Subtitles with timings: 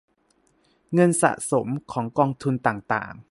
[0.93, 3.15] เงินสะสมของกองทุนต่างต่าง